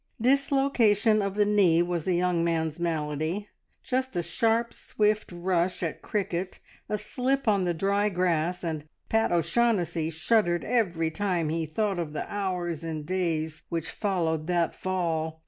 Dislocation 0.19 1.21
of 1.21 1.35
the 1.35 1.45
knee 1.45 1.83
was 1.83 2.05
the 2.05 2.15
young 2.15 2.43
man's 2.43 2.79
malady, 2.79 3.49
just 3.83 4.15
a 4.15 4.23
sharp, 4.23 4.73
swift 4.73 5.31
rush 5.31 5.83
at 5.83 6.01
cricket, 6.01 6.59
a 6.89 6.97
slip 6.97 7.47
on 7.47 7.65
the 7.65 7.73
dry 7.75 8.09
grass, 8.09 8.63
and 8.63 8.85
Pat 9.09 9.31
O'Shaughnessy 9.31 10.09
shuddered 10.09 10.65
every 10.65 11.11
time 11.11 11.49
he 11.49 11.67
thought 11.67 11.99
of 11.99 12.13
the 12.13 12.25
hours 12.33 12.83
and 12.83 13.05
days 13.05 13.61
which 13.69 13.91
followed 13.91 14.47
that 14.47 14.73
fall. 14.73 15.39